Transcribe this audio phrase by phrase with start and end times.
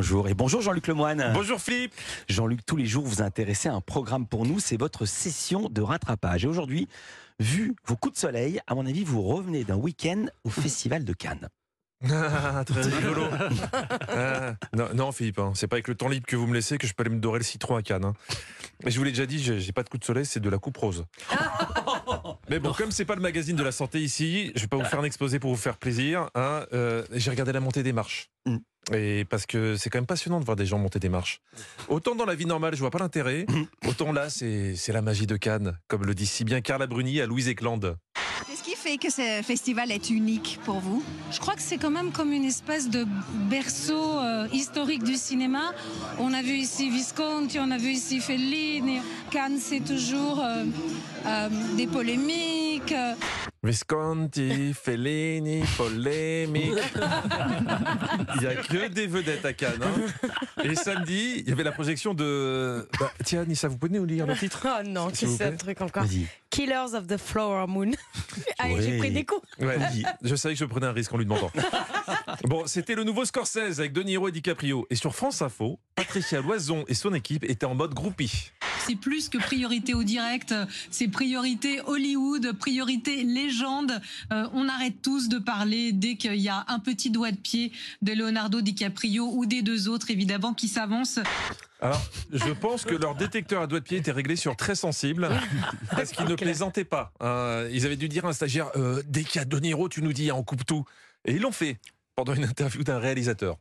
[0.00, 1.30] Bonjour et bonjour Jean-Luc Lemoine.
[1.34, 1.92] Bonjour Philippe.
[2.26, 5.82] Jean-Luc, tous les jours vous intéressez à un programme pour nous, c'est votre session de
[5.82, 6.42] rattrapage.
[6.46, 6.88] Et aujourd'hui,
[7.38, 11.12] vu vos coups de soleil, à mon avis, vous revenez d'un week-end au Festival de
[11.12, 11.50] Cannes.
[12.10, 13.24] Ah, très rigolo.
[14.08, 16.78] Ah, non, non, Philippe, hein, c'est pas avec le temps libre que vous me laissez
[16.78, 18.06] que je peux aller me dorer le citron à Cannes.
[18.06, 18.14] hein.
[18.82, 20.56] Mais je vous l'ai déjà dit, j'ai pas de coup de soleil, c'est de la
[20.56, 21.04] coupe rose.
[22.48, 24.84] Mais bon, comme c'est pas le magazine de la santé ici, je vais pas vous
[24.84, 26.28] faire un exposé pour vous faire plaisir.
[26.34, 28.30] hein, euh, j'ai regardé la montée des marches.
[28.46, 28.56] Mm.
[28.92, 31.40] Et parce que c'est quand même passionnant de voir des gens monter des marches.
[31.88, 33.46] Autant dans la vie normale, je vois pas l'intérêt.
[33.86, 37.20] Autant là, c'est c'est la magie de Cannes, comme le dit si bien Carla Bruni
[37.20, 37.96] à Louise Eklund.
[38.98, 41.04] Que ce festival est unique pour vous?
[41.30, 43.06] Je crois que c'est quand même comme une espèce de
[43.48, 45.72] berceau euh, historique du cinéma.
[46.18, 48.98] On a vu ici Visconti, on a vu ici Fellini.
[49.30, 50.64] Cannes, c'est toujours euh,
[51.24, 52.92] euh, des polémiques.
[53.62, 56.72] Visconti, Fellini, polémique.
[58.36, 59.82] Il n'y a que des vedettes à Cannes.
[59.82, 60.64] hein.
[60.64, 62.88] Et samedi, il y avait la projection de.
[62.98, 65.80] Bah, tiens, Nissa, vous pouvez nous lire le titre Oh non, vous c'est un truc
[65.82, 66.04] encore.
[66.48, 67.90] Killers of the Flower Moon.
[68.58, 68.82] Allez, Oui.
[68.82, 69.42] j'ai pris des coups.
[69.58, 69.76] Ouais,
[70.22, 71.50] je savais que je prenais un risque en lui demandant.
[72.44, 74.86] Bon, c'était le nouveau Scorsese avec De Niro et DiCaprio.
[74.90, 78.50] Et sur France Info, Patricia Loison et son équipe étaient en mode groupie.
[78.86, 80.54] C'est plus que priorité au direct,
[80.90, 84.00] c'est priorité Hollywood, priorité légende.
[84.32, 87.72] Euh, on arrête tous de parler dès qu'il y a un petit doigt de pied
[88.02, 91.20] de Leonardo DiCaprio ou des deux autres, évidemment, qui s'avancent.
[91.80, 95.28] Alors, je pense que leur détecteur à doigt de pied était réglé sur très sensible,
[95.90, 97.12] parce qu'ils ne plaisantaient pas.
[97.20, 97.66] hein.
[97.72, 100.02] ils avaient dû dire à un stagiaire euh, dès qu'il y a De Niro, tu
[100.02, 100.84] nous dis, hein, on coupe tout.
[101.24, 101.78] Et ils l'ont fait
[102.16, 103.56] pendant une interview d'un réalisateur.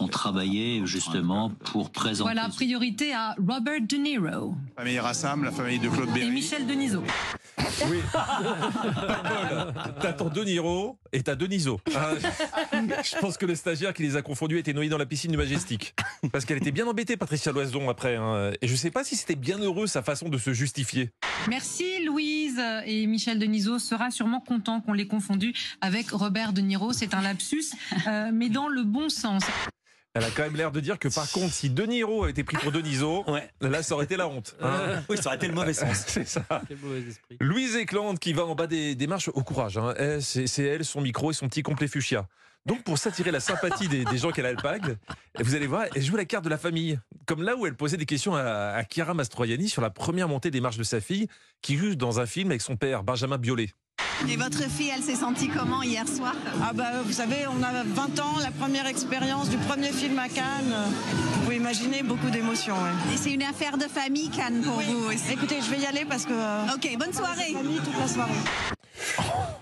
[0.00, 2.32] On travaillait justement pour présenter.
[2.32, 6.30] Voilà, priorité à Robert De Niro famille Rassam, la famille de Claude et Berry.
[6.30, 7.02] Michel Denisot.
[7.90, 7.98] Oui.
[8.12, 11.80] Paul, t'attends De Niro et t'as Deniso.
[11.94, 12.14] Hein,
[13.04, 15.36] je pense que le stagiaire qui les a confondus était noyé dans la piscine du
[15.36, 15.94] Majestic.
[16.32, 18.16] Parce qu'elle était bien embêtée, Patricia Loison, après.
[18.16, 18.52] hein.
[18.62, 21.10] Et je sais pas si c'était bien heureux sa façon de se justifier.
[21.48, 26.92] Merci Louise et Michel Denisot sera sûrement content qu'on l'ait confondu avec Robert De Niro.
[26.92, 27.64] C'est un lapsus,
[28.06, 29.42] euh, mais dans le bon sens.
[30.14, 32.42] Elle a quand même l'air de dire que par contre, si De Niro avait été
[32.44, 33.48] pris pour Deniso, Ouais.
[33.60, 34.56] là, ça aurait été la honte.
[34.60, 35.02] hein.
[35.08, 36.04] Oui, ça aurait été le mauvais sens.
[36.06, 36.42] C'est ça.
[37.40, 39.78] Louise Eklund qui va en bas des, des marches au courage.
[39.78, 39.94] hein.
[39.96, 42.26] Elle, C'est c'est elle, son micro et son petit complet fuchsia.
[42.66, 44.98] Donc pour s'attirer la sympathie des, des gens qu'elle alpague,
[45.38, 46.98] vous allez voir, elle joue la carte de la famille.
[47.26, 50.50] Comme là où elle posait des questions à, à Chiara Mastroianni sur la première montée
[50.50, 51.26] des marches de sa fille,
[51.62, 53.70] qui joue dans un film avec son père, Benjamin Biolay.
[54.28, 56.34] Et votre fille, elle s'est sentie comment hier soir?
[56.62, 60.28] Ah bah vous savez, on a 20 ans, la première expérience du premier film à
[60.28, 60.74] Cannes.
[61.34, 62.74] Vous pouvez imaginer beaucoup d'émotions.
[62.76, 63.14] ouais.
[63.14, 65.32] Et c'est une affaire de famille, Cannes, pour vous aussi.
[65.32, 66.32] Écoutez, je vais y aller parce que...
[66.32, 67.52] euh, Ok, bonne soirée.
[67.54, 68.32] famille toute la soirée.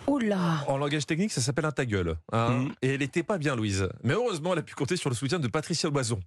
[0.06, 0.64] Oula.
[0.66, 2.16] En langage technique, ça s'appelle un ta gueule.
[2.32, 2.50] hein.
[2.50, 2.72] Mhm.
[2.82, 3.88] Et elle n'était pas bien, Louise.
[4.02, 6.18] Mais heureusement, elle a pu compter sur le soutien de Patricia Loison.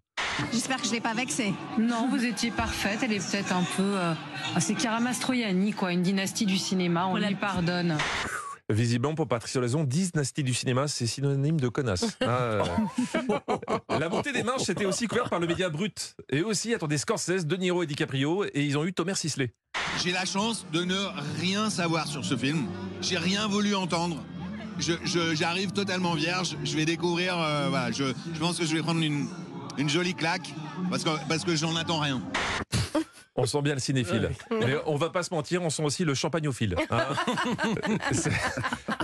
[0.51, 1.53] J'espère que je ne l'ai pas vexée.
[1.77, 2.99] Non, vous étiez parfaite.
[3.03, 3.83] Elle est peut-être un peu.
[3.83, 4.13] euh,
[4.55, 7.07] ah, c'est Chiara Mastroianni, quoi, une dynastie du cinéma.
[7.07, 7.97] On lui pardonne.
[8.69, 12.05] Visiblement, pour Patricia Loison, dynastie du cinéma, c'est synonyme de connasse.
[12.21, 12.63] hein, euh.
[13.99, 16.15] La montée des marches, c'était aussi couvert par le média brut.
[16.29, 18.45] Et aussi, attendez, Scorsese, De Niro et DiCaprio.
[18.45, 19.51] Et ils ont eu Thomas Sisley.
[20.03, 20.95] J'ai la chance de ne
[21.39, 22.65] rien savoir sur ce film.
[23.01, 24.17] J'ai rien voulu entendre.
[24.79, 26.55] Je- je- J'arrive totalement vierge.
[26.63, 27.37] Je vais découvrir.
[27.37, 29.27] euh, voilà, je, je pense que je vais prendre une,
[29.77, 30.53] une jolie claque
[30.89, 32.21] parce que, parce que j'en attends rien.
[33.35, 34.29] On sent bien le cinéphile.
[34.51, 36.75] Mais on va pas se mentir, on sent aussi le champagnophile.
[36.89, 37.05] hein.
[38.11, 38.31] C'est-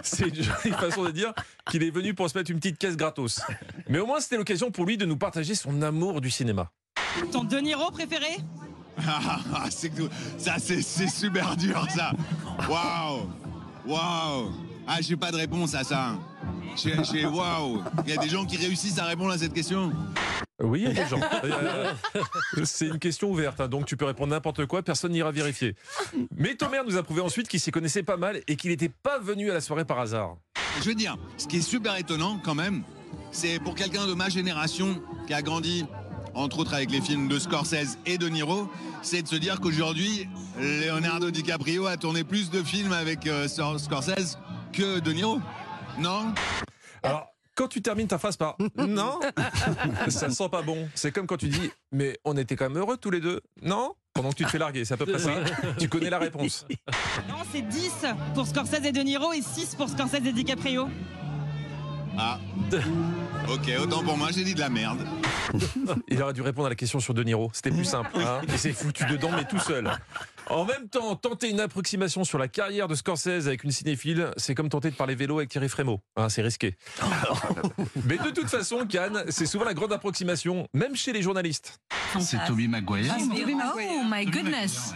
[0.03, 1.33] C'est une jolie façon de dire
[1.69, 3.41] qu'il est venu pour se mettre une petite caisse gratos.
[3.89, 6.69] Mais au moins, c'était l'occasion pour lui de nous partager son amour du cinéma.
[7.31, 8.37] Ton De Niro préféré
[9.07, 9.65] Ah, ah,
[10.37, 12.11] ça, c'est super dur, ça.
[12.67, 13.29] Waouh,
[13.85, 14.51] waouh.
[14.87, 16.15] Ah, j'ai pas de réponse à ça.
[17.31, 17.81] Waouh.
[18.05, 19.91] Il y a des gens qui réussissent à répondre à cette question.
[20.67, 21.19] Oui, il y a des gens.
[22.63, 25.75] C'est une question ouverte, hein, donc tu peux répondre n'importe quoi, personne n'ira vérifier.
[26.35, 29.19] Mais Thomas nous a prouvé ensuite qu'il s'y connaissait pas mal et qu'il n'était pas
[29.19, 30.35] venu à la soirée par hasard.
[30.81, 32.83] Je veux dire, ce qui est super étonnant quand même,
[33.31, 35.85] c'est pour quelqu'un de ma génération qui a grandi,
[36.33, 38.69] entre autres avec les films de Scorsese et de Niro,
[39.01, 40.27] c'est de se dire qu'aujourd'hui,
[40.59, 44.37] Leonardo DiCaprio a tourné plus de films avec euh, Scorsese
[44.73, 45.39] que de Niro.
[45.99, 46.33] Non?
[47.03, 49.19] Alors, quand tu termines ta phrase par non,
[50.07, 50.87] ça sent pas bon.
[50.95, 53.41] C'est comme quand tu dis mais on était quand même heureux tous les deux.
[53.61, 55.31] Non Pendant que tu te fais larguer, c'est à peu près ça.
[55.79, 56.65] Tu connais la réponse.
[57.27, 60.87] Non, c'est 10 pour Scorsese et De Niro et 6 pour Scorsese et DiCaprio.
[62.17, 62.39] Ah.
[63.49, 65.05] Ok, autant pour moi, j'ai dit de la merde.
[66.07, 67.49] Il aurait dû répondre à la question sur De Niro.
[67.53, 68.11] C'était plus simple.
[68.15, 69.91] Hein il s'est foutu dedans, mais tout seul.
[70.49, 74.55] En même temps, tenter une approximation sur la carrière de Scorsese avec une cinéphile, c'est
[74.55, 76.01] comme tenter de parler vélo avec Thierry Frémaux.
[76.15, 76.77] Hein, c'est risqué.
[78.05, 81.79] mais de toute façon, Cannes, c'est souvent la grande approximation, même chez les journalistes.
[82.19, 83.13] C'est Toby Maguire.
[83.15, 84.93] Ah, Toby Oh my goodness.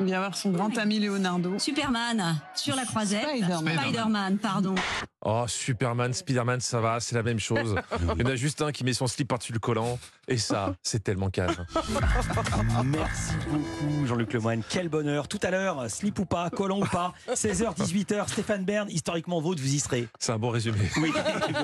[0.00, 1.58] Il vient voir son grand ami Leonardo.
[1.58, 3.26] Superman sur la croisette.
[3.28, 3.78] Spider-Man.
[3.78, 4.74] Spider-Man, pardon.
[5.24, 7.76] Oh, Superman, Spider-Man, ça va, c'est la même chose.
[8.16, 9.98] Il y en a juste un qui met son slip par-dessus le collant.
[10.26, 11.54] Et ça, c'est tellement calme.
[12.84, 14.62] Merci beaucoup Jean-Luc Lemoyne.
[14.68, 15.28] Quel bonheur.
[15.28, 19.60] Tout à l'heure, slip ou pas, collant ou pas, 16h, 18h, Stéphane Bern, historiquement vôtre,
[19.60, 20.08] vous y serez.
[20.18, 20.90] C'est un bon résumé.
[20.96, 21.12] Oui.